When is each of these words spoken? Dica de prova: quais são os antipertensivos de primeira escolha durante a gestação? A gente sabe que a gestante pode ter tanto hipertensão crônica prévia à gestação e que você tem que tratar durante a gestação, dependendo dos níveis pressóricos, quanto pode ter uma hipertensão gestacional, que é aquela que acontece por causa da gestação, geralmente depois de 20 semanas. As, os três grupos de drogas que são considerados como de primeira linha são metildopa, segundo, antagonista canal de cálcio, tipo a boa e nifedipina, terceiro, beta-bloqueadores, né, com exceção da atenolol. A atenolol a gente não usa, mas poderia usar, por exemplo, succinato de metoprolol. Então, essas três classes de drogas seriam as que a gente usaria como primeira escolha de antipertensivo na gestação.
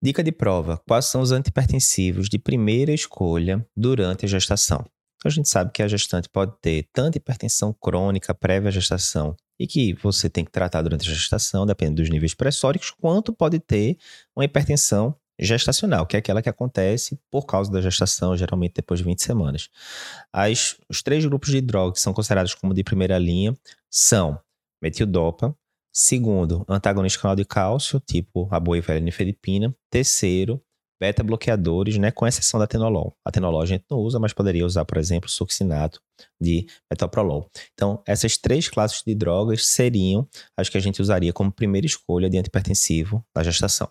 Dica 0.00 0.22
de 0.22 0.30
prova: 0.30 0.80
quais 0.86 1.06
são 1.06 1.20
os 1.20 1.32
antipertensivos 1.32 2.28
de 2.28 2.38
primeira 2.38 2.92
escolha 2.92 3.66
durante 3.76 4.24
a 4.24 4.28
gestação? 4.28 4.84
A 5.24 5.28
gente 5.28 5.48
sabe 5.48 5.72
que 5.72 5.82
a 5.82 5.88
gestante 5.88 6.28
pode 6.28 6.52
ter 6.62 6.88
tanto 6.92 7.16
hipertensão 7.16 7.72
crônica 7.72 8.32
prévia 8.32 8.68
à 8.68 8.70
gestação 8.70 9.34
e 9.58 9.66
que 9.66 9.92
você 9.94 10.30
tem 10.30 10.44
que 10.44 10.52
tratar 10.52 10.82
durante 10.82 11.10
a 11.10 11.12
gestação, 11.12 11.66
dependendo 11.66 12.00
dos 12.00 12.10
níveis 12.10 12.32
pressóricos, 12.32 12.92
quanto 12.92 13.32
pode 13.32 13.58
ter 13.58 13.98
uma 14.36 14.44
hipertensão 14.44 15.16
gestacional, 15.36 16.06
que 16.06 16.14
é 16.14 16.20
aquela 16.20 16.40
que 16.40 16.48
acontece 16.48 17.20
por 17.28 17.46
causa 17.46 17.70
da 17.70 17.80
gestação, 17.80 18.36
geralmente 18.36 18.74
depois 18.74 19.00
de 19.00 19.04
20 19.04 19.20
semanas. 19.20 19.68
As, 20.32 20.76
os 20.88 21.02
três 21.02 21.24
grupos 21.24 21.50
de 21.50 21.60
drogas 21.60 21.94
que 21.94 22.00
são 22.00 22.12
considerados 22.12 22.54
como 22.54 22.72
de 22.72 22.84
primeira 22.84 23.18
linha 23.18 23.56
são 23.90 24.38
metildopa, 24.80 25.56
segundo, 26.00 26.64
antagonista 26.68 27.20
canal 27.20 27.34
de 27.34 27.44
cálcio, 27.44 27.98
tipo 27.98 28.48
a 28.52 28.60
boa 28.60 28.78
e 28.78 29.00
nifedipina, 29.00 29.74
terceiro, 29.90 30.62
beta-bloqueadores, 31.00 31.98
né, 31.98 32.12
com 32.12 32.24
exceção 32.24 32.58
da 32.58 32.64
atenolol. 32.64 33.16
A 33.24 33.30
atenolol 33.30 33.60
a 33.60 33.66
gente 33.66 33.84
não 33.90 33.98
usa, 33.98 34.20
mas 34.20 34.32
poderia 34.32 34.64
usar, 34.64 34.84
por 34.84 34.96
exemplo, 34.96 35.28
succinato 35.28 36.00
de 36.40 36.66
metoprolol. 36.88 37.50
Então, 37.74 38.00
essas 38.06 38.36
três 38.36 38.68
classes 38.68 39.02
de 39.04 39.12
drogas 39.12 39.66
seriam 39.66 40.28
as 40.56 40.68
que 40.68 40.78
a 40.78 40.80
gente 40.80 41.02
usaria 41.02 41.32
como 41.32 41.50
primeira 41.50 41.86
escolha 41.86 42.30
de 42.30 42.38
antipertensivo 42.38 43.24
na 43.34 43.42
gestação. 43.42 43.90